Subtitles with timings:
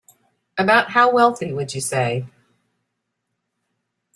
[0.57, 2.25] About how wealthy would you say?